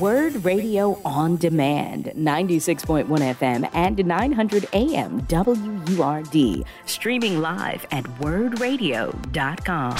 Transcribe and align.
Word 0.00 0.44
Radio 0.44 1.00
on 1.04 1.36
Demand, 1.36 2.06
96.1 2.16 3.06
FM 3.06 3.70
and 3.72 4.04
900 4.04 4.68
AM 4.72 5.20
WURD. 5.28 6.64
Streaming 6.86 7.40
live 7.40 7.86
at 7.90 8.04
wurdradio.com. 8.20 9.96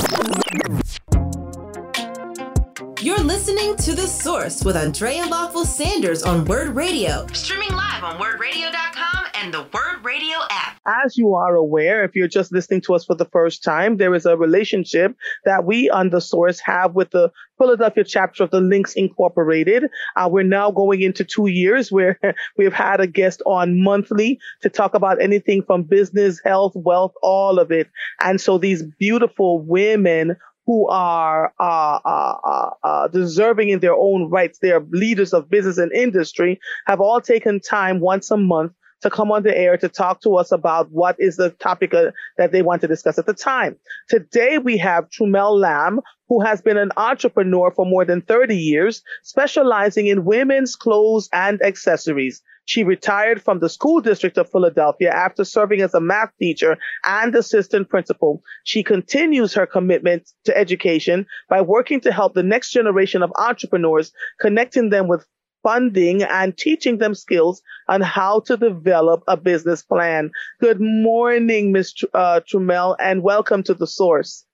You're 3.00 3.20
listening 3.20 3.76
to 3.76 3.94
The 3.94 4.06
Source 4.06 4.64
with 4.64 4.76
Andrea 4.76 5.26
Lawful 5.26 5.64
Sanders 5.64 6.22
on 6.22 6.44
Word 6.44 6.74
Radio. 6.74 7.26
Streaming 7.32 7.70
live 7.70 8.02
on 8.02 8.18
wurdradio.com 8.18 9.25
and 9.38 9.52
the 9.52 9.62
Word 9.62 10.04
Radio 10.04 10.38
app. 10.50 10.80
As 10.86 11.16
you 11.16 11.34
are 11.34 11.54
aware, 11.54 12.04
if 12.04 12.14
you're 12.14 12.28
just 12.28 12.52
listening 12.52 12.80
to 12.82 12.94
us 12.94 13.04
for 13.04 13.14
the 13.14 13.26
first 13.26 13.62
time, 13.62 13.96
there 13.96 14.14
is 14.14 14.24
a 14.24 14.36
relationship 14.36 15.14
that 15.44 15.64
we 15.64 15.90
on 15.90 16.10
The 16.10 16.20
Source 16.20 16.58
have 16.60 16.94
with 16.94 17.10
the 17.10 17.30
Philadelphia 17.58 18.04
chapter 18.04 18.44
of 18.44 18.50
the 18.50 18.60
Links 18.60 18.94
Incorporated. 18.94 19.84
Uh, 20.16 20.28
we're 20.30 20.42
now 20.42 20.70
going 20.70 21.02
into 21.02 21.24
two 21.24 21.48
years 21.48 21.92
where 21.92 22.18
we've 22.56 22.72
had 22.72 23.00
a 23.00 23.06
guest 23.06 23.42
on 23.46 23.82
monthly 23.82 24.38
to 24.62 24.70
talk 24.70 24.94
about 24.94 25.20
anything 25.20 25.62
from 25.62 25.82
business, 25.82 26.40
health, 26.44 26.72
wealth, 26.74 27.12
all 27.22 27.58
of 27.58 27.70
it. 27.70 27.88
And 28.20 28.40
so 28.40 28.58
these 28.58 28.82
beautiful 28.98 29.60
women 29.60 30.36
who 30.66 30.88
are 30.88 31.52
uh, 31.60 32.00
uh, 32.04 32.38
uh, 32.44 32.70
uh, 32.82 33.08
deserving 33.08 33.68
in 33.68 33.78
their 33.78 33.94
own 33.94 34.28
rights. 34.28 34.58
They 34.58 34.72
are 34.72 34.84
leaders 34.90 35.32
of 35.32 35.48
business 35.48 35.78
and 35.78 35.92
industry, 35.92 36.58
have 36.86 37.00
all 37.00 37.20
taken 37.20 37.60
time 37.60 38.00
once 38.00 38.32
a 38.32 38.36
month 38.36 38.72
to 39.02 39.10
come 39.10 39.30
on 39.30 39.42
the 39.42 39.56
air 39.56 39.76
to 39.76 39.88
talk 39.88 40.20
to 40.22 40.36
us 40.36 40.52
about 40.52 40.90
what 40.90 41.16
is 41.18 41.36
the 41.36 41.50
topic 41.50 41.92
uh, 41.94 42.10
that 42.38 42.52
they 42.52 42.62
want 42.62 42.80
to 42.80 42.88
discuss 42.88 43.18
at 43.18 43.26
the 43.26 43.34
time. 43.34 43.76
Today 44.08 44.58
we 44.58 44.78
have 44.78 45.08
Trumell 45.10 45.58
Lamb, 45.58 46.00
who 46.28 46.40
has 46.42 46.60
been 46.62 46.76
an 46.76 46.92
entrepreneur 46.96 47.70
for 47.70 47.86
more 47.86 48.04
than 48.04 48.22
30 48.22 48.56
years, 48.56 49.02
specializing 49.22 50.06
in 50.06 50.24
women's 50.24 50.74
clothes 50.74 51.28
and 51.32 51.62
accessories. 51.62 52.42
She 52.64 52.82
retired 52.82 53.40
from 53.40 53.60
the 53.60 53.68
school 53.68 54.00
district 54.00 54.36
of 54.38 54.50
Philadelphia 54.50 55.12
after 55.12 55.44
serving 55.44 55.82
as 55.82 55.94
a 55.94 56.00
math 56.00 56.30
teacher 56.40 56.76
and 57.04 57.32
assistant 57.34 57.88
principal. 57.88 58.42
She 58.64 58.82
continues 58.82 59.54
her 59.54 59.66
commitment 59.66 60.28
to 60.46 60.56
education 60.56 61.26
by 61.48 61.60
working 61.60 62.00
to 62.00 62.12
help 62.12 62.34
the 62.34 62.42
next 62.42 62.72
generation 62.72 63.22
of 63.22 63.32
entrepreneurs, 63.36 64.12
connecting 64.40 64.90
them 64.90 65.06
with 65.06 65.24
funding 65.66 66.22
and 66.22 66.56
teaching 66.56 66.98
them 66.98 67.12
skills 67.12 67.60
on 67.88 68.00
how 68.00 68.38
to 68.38 68.56
develop 68.56 69.24
a 69.26 69.36
business 69.36 69.82
plan. 69.82 70.30
Good 70.60 70.80
morning, 70.80 71.72
Ms. 71.72 71.92
Tr- 71.92 72.06
uh, 72.14 72.40
Trumell, 72.46 72.94
and 73.00 73.24
welcome 73.24 73.64
to 73.64 73.74
the 73.74 73.86
source. 73.88 74.46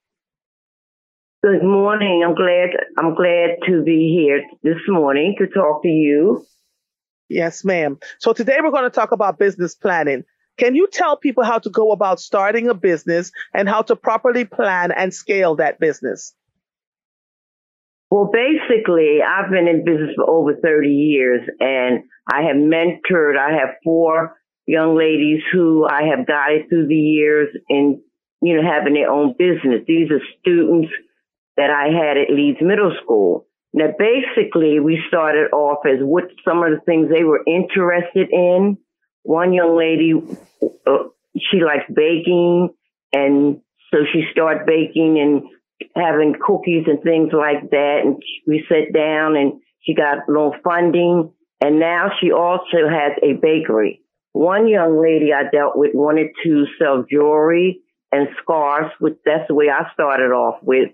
Good 1.44 1.62
morning. 1.62 2.24
I'm 2.26 2.34
glad 2.34 2.70
I'm 2.96 3.14
glad 3.14 3.58
to 3.66 3.82
be 3.82 4.16
here 4.16 4.40
this 4.62 4.80
morning 4.88 5.34
to 5.38 5.46
talk 5.48 5.82
to 5.82 5.88
you. 5.88 6.46
Yes, 7.28 7.62
ma'am. 7.62 7.98
So 8.18 8.32
today 8.32 8.56
we're 8.62 8.70
going 8.70 8.84
to 8.84 8.90
talk 8.90 9.12
about 9.12 9.38
business 9.38 9.74
planning. 9.74 10.24
Can 10.56 10.74
you 10.74 10.88
tell 10.90 11.18
people 11.18 11.44
how 11.44 11.58
to 11.58 11.68
go 11.68 11.92
about 11.92 12.20
starting 12.20 12.68
a 12.68 12.74
business 12.74 13.32
and 13.52 13.68
how 13.68 13.82
to 13.82 13.96
properly 13.96 14.46
plan 14.46 14.92
and 14.92 15.12
scale 15.12 15.56
that 15.56 15.78
business? 15.78 16.34
Well, 18.12 18.30
basically, 18.30 19.20
I've 19.26 19.50
been 19.50 19.66
in 19.68 19.86
business 19.86 20.10
for 20.16 20.28
over 20.28 20.54
30 20.54 20.86
years 20.86 21.48
and 21.58 22.04
I 22.30 22.42
have 22.42 22.56
mentored, 22.56 23.38
I 23.38 23.52
have 23.52 23.76
four 23.82 24.36
young 24.66 24.98
ladies 24.98 25.40
who 25.50 25.86
I 25.86 26.02
have 26.14 26.26
guided 26.26 26.68
through 26.68 26.88
the 26.88 26.94
years 26.94 27.48
in, 27.70 28.02
you 28.42 28.54
know, 28.54 28.70
having 28.70 28.92
their 28.92 29.10
own 29.10 29.34
business. 29.38 29.84
These 29.88 30.10
are 30.10 30.20
students 30.40 30.92
that 31.56 31.70
I 31.70 31.84
had 31.84 32.18
at 32.18 32.28
Leeds 32.28 32.58
Middle 32.60 32.94
School. 33.02 33.46
Now, 33.72 33.86
basically, 33.98 34.78
we 34.78 35.00
started 35.08 35.50
off 35.50 35.86
as 35.86 36.00
what 36.00 36.24
some 36.46 36.62
of 36.62 36.70
the 36.70 36.84
things 36.84 37.08
they 37.08 37.24
were 37.24 37.40
interested 37.46 38.28
in. 38.30 38.76
One 39.22 39.54
young 39.54 39.74
lady, 39.74 40.12
uh, 40.86 41.08
she 41.38 41.64
likes 41.64 41.88
baking, 41.88 42.74
and 43.14 43.62
so 43.90 44.00
she 44.12 44.24
started 44.32 44.66
baking 44.66 45.18
and 45.18 45.48
having 45.94 46.34
cookies 46.44 46.84
and 46.86 47.02
things 47.02 47.30
like 47.32 47.70
that. 47.70 48.00
And 48.04 48.22
we 48.46 48.64
sat 48.68 48.92
down, 48.94 49.36
and 49.36 49.60
she 49.82 49.94
got 49.94 50.28
little 50.28 50.54
funding, 50.64 51.32
and 51.60 51.78
now 51.78 52.10
she 52.20 52.32
also 52.32 52.88
has 52.88 53.12
a 53.22 53.34
bakery. 53.34 54.00
One 54.32 54.66
young 54.66 55.00
lady 55.00 55.32
I 55.32 55.50
dealt 55.50 55.76
with 55.76 55.90
wanted 55.94 56.28
to 56.44 56.64
sell 56.78 57.04
jewelry 57.10 57.80
and 58.10 58.28
scarves, 58.42 58.92
which 58.98 59.14
that's 59.24 59.48
the 59.48 59.54
way 59.54 59.66
I 59.68 59.92
started 59.92 60.32
off 60.32 60.58
with. 60.62 60.90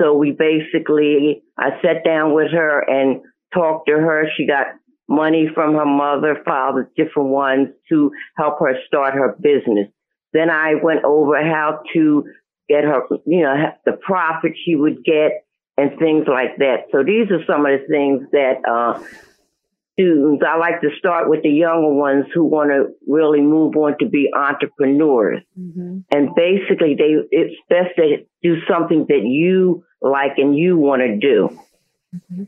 So 0.00 0.14
we 0.14 0.30
basically, 0.32 1.42
I 1.58 1.70
sat 1.82 2.04
down 2.04 2.34
with 2.34 2.52
her 2.52 2.80
and 2.80 3.22
talked 3.54 3.88
to 3.88 3.94
her. 3.94 4.26
She 4.36 4.46
got 4.46 4.66
money 5.08 5.48
from 5.54 5.74
her 5.74 5.86
mother, 5.86 6.36
father, 6.44 6.90
different 6.96 7.30
ones 7.30 7.68
to 7.88 8.10
help 8.36 8.58
her 8.60 8.74
start 8.86 9.14
her 9.14 9.36
business. 9.40 9.88
Then 10.32 10.50
I 10.50 10.74
went 10.82 11.04
over 11.04 11.42
how 11.42 11.80
to 11.94 12.24
get 12.68 12.84
her, 12.84 13.02
you 13.26 13.42
know, 13.42 13.72
the 13.84 13.92
profit 13.92 14.52
she 14.64 14.76
would 14.76 15.04
get 15.04 15.44
and 15.76 15.98
things 15.98 16.26
like 16.26 16.56
that. 16.58 16.86
So 16.92 17.02
these 17.04 17.30
are 17.30 17.44
some 17.46 17.66
of 17.66 17.80
the 17.80 17.86
things 17.88 18.26
that, 18.32 18.62
uh, 18.68 19.02
students, 19.92 20.44
I 20.46 20.58
like 20.58 20.82
to 20.82 20.90
start 20.98 21.30
with 21.30 21.42
the 21.42 21.48
younger 21.48 21.92
ones 21.92 22.26
who 22.34 22.44
want 22.44 22.70
to 22.70 22.88
really 23.06 23.40
move 23.40 23.76
on 23.76 23.96
to 23.98 24.06
be 24.06 24.30
entrepreneurs. 24.34 25.42
Mm-hmm. 25.58 26.00
And 26.12 26.34
basically 26.34 26.94
they, 26.94 27.14
it's 27.30 27.56
best 27.70 27.96
to 27.96 28.18
do 28.42 28.56
something 28.68 29.06
that 29.08 29.22
you 29.24 29.84
like 30.02 30.36
and 30.36 30.54
you 30.56 30.76
want 30.76 31.00
to 31.00 31.16
do. 31.16 31.58
Mm-hmm. 32.14 32.44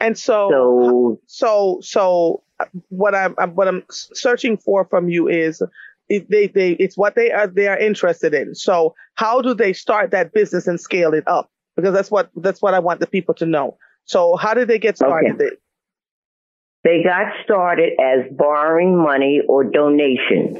And 0.00 0.18
so, 0.18 0.50
so, 0.50 1.20
so, 1.26 1.78
so 1.82 2.42
what 2.90 3.14
I'm, 3.14 3.34
what 3.54 3.68
I'm 3.68 3.82
searching 3.90 4.58
for 4.58 4.84
from 4.84 5.08
you 5.08 5.28
is 5.28 5.62
it, 6.10 6.28
they, 6.28 6.48
they, 6.48 6.72
it's 6.72 6.96
what 6.98 7.14
they 7.14 7.30
are, 7.30 7.46
they 7.46 7.68
are 7.68 7.78
interested 7.78 8.34
in. 8.34 8.54
So 8.54 8.94
how 9.14 9.40
do 9.40 9.54
they 9.54 9.72
start 9.72 10.10
that 10.10 10.34
business 10.34 10.66
and 10.66 10.78
scale 10.78 11.14
it 11.14 11.24
up? 11.26 11.50
Because 11.76 11.94
that's 11.94 12.10
what, 12.10 12.30
that's 12.36 12.60
what 12.60 12.74
I 12.74 12.80
want 12.80 13.00
the 13.00 13.06
people 13.06 13.34
to 13.36 13.46
know. 13.46 13.78
So 14.04 14.36
how 14.36 14.52
did 14.52 14.68
they 14.68 14.78
get 14.78 14.96
started? 14.96 15.36
Okay. 15.36 15.56
They 16.84 17.02
got 17.02 17.32
started 17.44 17.92
as 18.00 18.30
borrowing 18.36 19.02
money 19.02 19.40
or 19.48 19.64
donations. 19.64 20.58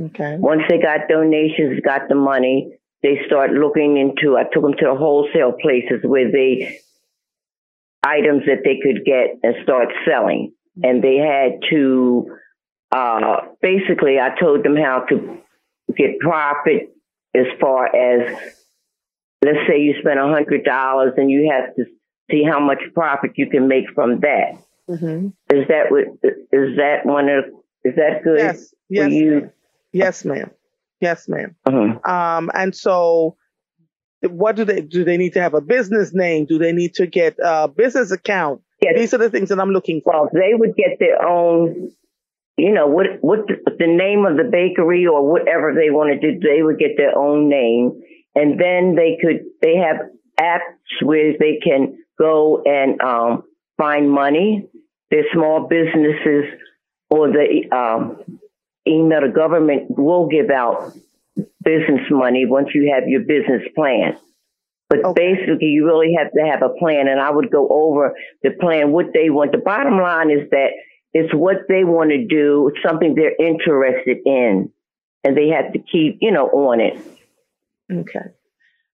Okay. 0.00 0.36
Once 0.38 0.62
they 0.68 0.78
got 0.78 1.08
donations, 1.08 1.80
got 1.84 2.08
the 2.08 2.14
money, 2.14 2.78
they 3.02 3.20
start 3.26 3.52
looking 3.52 3.98
into, 3.98 4.36
I 4.36 4.44
took 4.44 4.62
them 4.62 4.72
to 4.72 4.86
the 4.86 4.94
wholesale 4.94 5.52
places 5.52 6.00
where 6.02 6.30
they, 6.32 6.80
items 8.02 8.44
that 8.46 8.62
they 8.64 8.78
could 8.82 9.04
get 9.04 9.36
and 9.42 9.54
start 9.62 9.88
selling. 10.06 10.52
And 10.82 11.04
they 11.04 11.16
had 11.16 11.60
to, 11.70 12.26
uh, 12.92 13.36
basically 13.62 14.18
I 14.18 14.34
told 14.38 14.64
them 14.64 14.76
how 14.76 15.04
to 15.08 15.38
get 15.96 16.18
profit 16.20 16.94
as 17.34 17.46
far 17.60 17.86
as, 17.86 18.36
let's 19.44 19.58
say 19.68 19.80
you 19.80 19.94
spend 20.00 20.18
a 20.18 20.28
hundred 20.28 20.64
dollars 20.64 21.14
and 21.16 21.30
you 21.30 21.50
have 21.52 21.74
to 21.76 21.84
see 22.30 22.42
how 22.44 22.60
much 22.60 22.78
profit 22.94 23.32
you 23.36 23.48
can 23.48 23.68
make 23.68 23.84
from 23.94 24.20
that. 24.20 24.58
Mm-hmm. 24.88 25.28
Is 25.56 25.68
that 25.68 25.90
what, 25.90 26.04
is 26.24 26.76
that 26.76 27.04
one 27.04 27.28
of, 27.28 27.44
is 27.84 27.94
that 27.96 28.22
good 28.24 28.38
yes. 28.38 28.74
Yes, 28.88 29.04
for 29.06 29.10
you? 29.10 29.30
Ma'am. 29.30 29.50
Yes, 29.92 30.24
ma'am. 30.24 30.50
Yes, 31.00 31.28
madam 31.28 31.56
uh-huh. 31.64 32.12
Um, 32.12 32.50
and 32.54 32.76
so 32.76 33.36
what 34.22 34.54
do 34.54 34.64
they 34.64 34.82
do? 34.82 35.02
They 35.02 35.16
need 35.16 35.32
to 35.32 35.40
have 35.40 35.54
a 35.54 35.60
business 35.60 36.12
name. 36.12 36.44
Do 36.44 36.58
they 36.58 36.72
need 36.72 36.94
to 36.94 37.06
get 37.06 37.36
a 37.42 37.68
business 37.68 38.10
account? 38.10 38.60
Yes. 38.82 38.94
These 38.98 39.14
are 39.14 39.18
the 39.18 39.30
things 39.30 39.48
that 39.48 39.58
I'm 39.58 39.70
looking 39.70 40.02
for. 40.02 40.12
Well, 40.12 40.30
they 40.32 40.52
would 40.54 40.74
get 40.76 40.98
their 40.98 41.26
own, 41.26 41.90
you 42.60 42.72
know, 42.72 42.86
what, 42.86 43.06
what 43.20 43.46
the, 43.46 43.54
the 43.78 43.86
name 43.86 44.26
of 44.26 44.36
the 44.36 44.48
bakery 44.50 45.06
or 45.06 45.28
whatever 45.28 45.74
they 45.74 45.90
want 45.90 46.20
to 46.20 46.32
do, 46.32 46.40
they 46.40 46.62
would 46.62 46.78
get 46.78 46.96
their 46.96 47.16
own 47.16 47.48
name. 47.48 48.00
And 48.34 48.60
then 48.60 48.94
they 48.94 49.18
could, 49.20 49.44
they 49.60 49.76
have 49.76 49.96
apps 50.38 51.02
where 51.02 51.34
they 51.38 51.58
can 51.62 51.98
go 52.18 52.62
and, 52.64 53.00
um, 53.00 53.44
find 53.76 54.10
money. 54.10 54.68
There's 55.10 55.26
small 55.32 55.66
businesses 55.68 56.44
or 57.08 57.28
the, 57.28 57.64
um, 57.76 58.38
email, 58.86 59.22
the 59.22 59.32
government 59.34 59.86
will 59.90 60.28
give 60.28 60.50
out 60.50 60.94
business 61.62 62.02
money 62.10 62.46
once 62.46 62.68
you 62.74 62.92
have 62.94 63.08
your 63.08 63.20
business 63.20 63.62
plan. 63.74 64.16
But 64.88 65.04
okay. 65.04 65.36
basically, 65.36 65.68
you 65.68 65.86
really 65.86 66.14
have 66.18 66.32
to 66.32 66.42
have 66.50 66.62
a 66.62 66.74
plan. 66.78 67.06
And 67.06 67.20
I 67.20 67.30
would 67.30 67.50
go 67.50 67.68
over 67.68 68.14
the 68.42 68.50
plan, 68.50 68.90
what 68.90 69.12
they 69.14 69.30
want. 69.30 69.52
The 69.52 69.58
bottom 69.58 70.00
line 70.00 70.30
is 70.30 70.50
that 70.50 70.70
it's 71.12 71.34
what 71.34 71.56
they 71.68 71.84
want 71.84 72.10
to 72.10 72.24
do, 72.26 72.72
something 72.86 73.14
they're 73.14 73.34
interested 73.36 74.18
in, 74.24 74.70
and 75.24 75.36
they 75.36 75.48
have 75.48 75.72
to 75.72 75.78
keep, 75.78 76.18
you 76.20 76.30
know, 76.30 76.46
on 76.46 76.80
it. 76.80 76.98
Okay. 77.90 78.30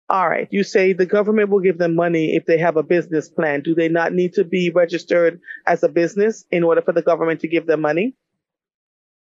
All 0.09 0.29
right. 0.29 0.47
You 0.51 0.63
say 0.63 0.93
the 0.93 1.07
government 1.07 1.51
will 1.51 1.61
give 1.61 1.79
them 1.79 1.95
money 1.95 2.37
if 2.37 2.47
they 2.47 2.59
have 2.59 2.77
a 2.77 2.83
business 2.83 3.29
plan. 3.29 3.63
Do 3.63 3.75
they 3.75 3.89
not 3.89 4.13
need 4.13 4.35
to 4.35 4.45
be 4.45 4.71
registered 4.71 5.41
as 5.67 5.83
a 5.83 5.89
business 5.89 6.45
in 6.51 6.63
order 6.63 6.81
for 6.81 6.93
the 6.93 7.03
government 7.03 7.41
to 7.41 7.49
give 7.49 7.67
them 7.67 7.81
money? 7.81 8.15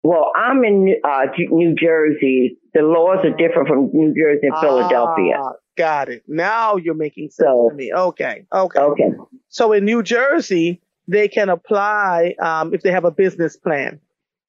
Well, 0.02 0.30
I'm 0.36 0.62
in 0.64 0.94
uh, 1.02 1.26
New 1.50 1.74
Jersey. 1.74 2.58
The 2.74 2.82
laws 2.82 3.24
are 3.24 3.36
different 3.36 3.68
from 3.68 3.90
New 3.92 4.14
Jersey 4.14 4.46
and 4.46 4.52
ah, 4.54 4.60
Philadelphia. 4.60 5.40
Got 5.76 6.10
it. 6.10 6.22
Now 6.28 6.76
you're 6.76 6.94
making 6.94 7.30
sense 7.30 7.48
so, 7.48 7.70
to 7.70 7.74
me. 7.74 7.92
Okay. 7.92 8.46
Okay. 8.52 8.78
Okay. 8.78 9.10
So 9.48 9.72
in 9.72 9.84
New 9.84 10.02
Jersey, 10.02 10.80
they 11.08 11.28
can 11.28 11.48
apply 11.48 12.34
um, 12.40 12.74
if 12.74 12.82
they 12.82 12.90
have 12.90 13.04
a 13.04 13.10
business 13.10 13.56
plan. 13.56 14.00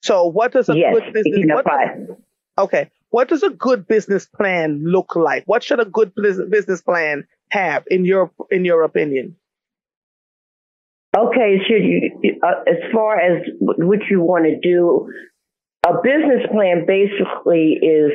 So, 0.02 0.26
what 0.26 0.52
does 0.52 0.70
a 0.70 0.76
yes, 0.76 0.94
good 0.94 1.14
business? 1.14 1.50
What 1.54 1.66
does, 1.66 2.18
okay, 2.58 2.92
what 3.10 3.28
does 3.28 3.44
a 3.44 3.50
good 3.50 3.88
business 3.88 4.26
plan 4.26 4.84
look 4.84 5.16
like? 5.16 5.44
What 5.46 5.64
should 5.64 5.80
a 5.80 5.86
good 5.86 6.14
business 6.16 6.82
plan 6.82 7.26
have, 7.50 7.84
in 7.88 8.06
your 8.06 8.32
in 8.52 8.66
your 8.66 8.84
opinion? 8.84 9.36
Okay, 11.18 11.58
should 11.68 11.84
you, 11.84 12.40
uh, 12.44 12.64
as 12.68 12.78
far 12.94 13.20
as 13.20 13.44
what 13.60 14.00
you 14.10 14.22
want 14.22 14.46
to 14.46 14.60
do, 14.60 15.12
a 15.88 15.94
business 16.04 16.46
plan 16.52 16.86
basically 16.86 17.80
is 17.82 18.12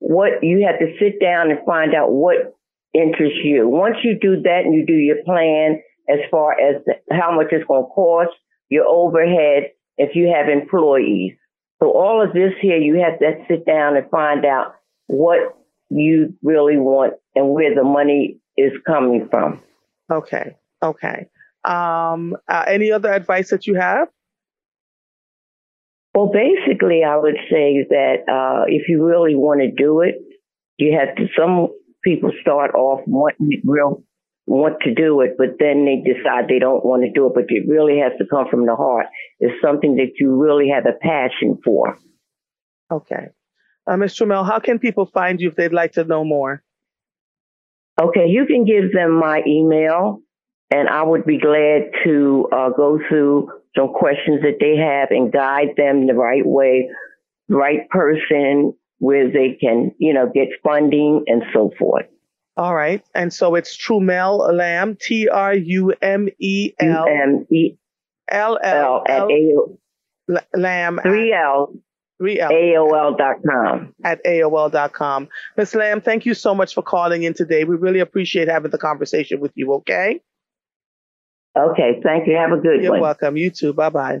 what 0.00 0.42
you 0.42 0.66
have 0.66 0.78
to 0.78 0.94
sit 0.98 1.20
down 1.20 1.50
and 1.50 1.60
find 1.64 1.94
out 1.94 2.12
what 2.12 2.56
interests 2.92 3.38
you. 3.42 3.68
Once 3.68 3.96
you 4.02 4.18
do 4.20 4.42
that 4.42 4.62
and 4.64 4.74
you 4.74 4.84
do 4.84 4.92
your 4.92 5.22
plan 5.24 5.80
as 6.08 6.18
far 6.30 6.52
as 6.52 6.82
how 7.10 7.34
much 7.34 7.48
it's 7.50 7.66
going 7.66 7.84
to 7.84 7.90
cost, 7.94 8.32
your 8.68 8.86
overhead, 8.86 9.70
if 9.96 10.14
you 10.14 10.32
have 10.34 10.48
employees. 10.48 11.32
So 11.82 11.90
all 11.90 12.22
of 12.22 12.32
this 12.32 12.52
here, 12.60 12.78
you 12.78 12.96
have 13.02 13.18
to 13.18 13.44
sit 13.48 13.66
down 13.66 13.96
and 13.96 14.08
find 14.10 14.44
out 14.44 14.74
what 15.06 15.56
you 15.90 16.34
really 16.42 16.76
want 16.76 17.14
and 17.34 17.50
where 17.50 17.74
the 17.74 17.84
money 17.84 18.38
is 18.56 18.72
coming 18.86 19.28
from. 19.30 19.60
Okay. 20.10 20.56
Okay. 20.82 21.28
Um, 21.64 22.36
uh, 22.48 22.64
any 22.66 22.92
other 22.92 23.12
advice 23.12 23.50
that 23.50 23.66
you 23.66 23.74
have? 23.74 24.08
Well, 26.14 26.30
basically, 26.32 27.02
I 27.04 27.16
would 27.16 27.36
say 27.50 27.84
that 27.90 28.16
uh, 28.26 28.64
if 28.68 28.88
you 28.88 29.04
really 29.04 29.34
want 29.34 29.60
to 29.60 29.70
do 29.70 30.00
it, 30.00 30.14
you 30.78 30.96
have 30.98 31.14
to. 31.16 31.26
Some 31.38 31.68
people 32.02 32.30
start 32.40 32.74
off 32.74 33.00
wanting 33.06 33.48
it 33.50 33.60
real 33.64 34.02
want 34.46 34.80
to 34.82 34.94
do 34.94 35.20
it, 35.20 35.32
but 35.36 35.58
then 35.58 35.84
they 35.84 35.96
decide 35.96 36.48
they 36.48 36.58
don't 36.58 36.84
want 36.84 37.02
to 37.02 37.10
do 37.10 37.26
it. 37.26 37.32
But 37.34 37.44
it 37.48 37.68
really 37.68 37.98
has 37.98 38.12
to 38.18 38.24
come 38.26 38.46
from 38.50 38.66
the 38.66 38.76
heart. 38.76 39.06
It's 39.40 39.60
something 39.62 39.96
that 39.96 40.12
you 40.18 40.34
really 40.34 40.68
have 40.68 40.86
a 40.86 40.96
passion 40.98 41.58
for. 41.64 41.98
Okay. 42.90 43.28
Uh, 43.86 43.96
Ms. 43.96 44.18
How 44.18 44.58
can 44.58 44.78
people 44.78 45.06
find 45.06 45.40
you 45.40 45.48
if 45.48 45.56
they'd 45.56 45.72
like 45.72 45.92
to 45.92 46.04
know 46.04 46.24
more? 46.24 46.62
Okay, 48.00 48.26
you 48.28 48.46
can 48.46 48.64
give 48.64 48.92
them 48.92 49.18
my 49.18 49.42
email, 49.46 50.20
and 50.70 50.88
I 50.88 51.02
would 51.02 51.24
be 51.24 51.38
glad 51.38 51.90
to 52.04 52.48
uh, 52.52 52.70
go 52.70 52.98
through 53.08 53.48
some 53.76 53.92
questions 53.94 54.42
that 54.42 54.58
they 54.60 54.76
have 54.76 55.10
and 55.10 55.32
guide 55.32 55.76
them 55.76 56.06
the 56.06 56.14
right 56.14 56.44
way, 56.44 56.90
right 57.48 57.88
person, 57.88 58.74
where 58.98 59.30
they 59.30 59.56
can, 59.60 59.92
you 59.98 60.12
know, 60.12 60.30
get 60.32 60.48
funding 60.62 61.24
and 61.26 61.42
so 61.54 61.70
forth. 61.78 62.06
All 62.56 62.74
right. 62.74 63.04
And 63.14 63.32
so 63.32 63.54
it's 63.54 63.76
Trumell 63.76 64.52
Lamb, 64.52 64.96
T 65.00 65.28
R 65.28 65.54
U 65.54 65.92
M 66.00 66.28
E 66.38 66.72
L 66.80 67.06
M 67.06 67.46
E 67.50 67.74
L 68.28 68.58
L 68.62 69.04
at 69.08 69.22
A 69.22 70.48
Lamb. 70.54 71.00
Three 71.02 71.32
L. 71.32 71.74
Three 72.18 72.40
L. 72.40 72.50
AOL.com. 72.50 73.94
At 74.04 74.24
AOL.com. 74.24 75.28
Miss 75.58 75.74
Lamb, 75.74 76.00
thank 76.00 76.24
you 76.24 76.32
so 76.32 76.54
much 76.54 76.74
for 76.74 76.82
calling 76.82 77.24
in 77.24 77.34
today. 77.34 77.64
We 77.64 77.76
really 77.76 78.00
appreciate 78.00 78.48
having 78.48 78.70
the 78.70 78.78
conversation 78.78 79.40
with 79.40 79.52
you, 79.54 79.74
okay? 79.74 80.22
Okay. 81.56 82.00
Thank 82.02 82.26
you. 82.26 82.36
Have 82.36 82.52
a 82.52 82.56
good 82.56 82.82
You're 82.82 82.92
one. 82.92 82.98
You're 82.98 83.00
welcome. 83.00 83.36
You 83.36 83.50
too. 83.50 83.74
Bye 83.74 83.90
bye. 83.90 84.20